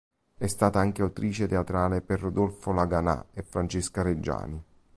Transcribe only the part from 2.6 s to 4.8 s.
Laganà e Francesca Reggiani.